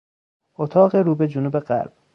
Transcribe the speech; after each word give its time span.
اتاق 0.57 0.95
رو 0.95 1.15
به 1.15 1.27
جنوب 1.27 1.59
غرب 1.59 1.93